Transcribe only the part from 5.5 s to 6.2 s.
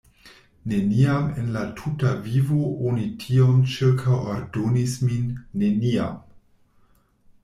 neniam!"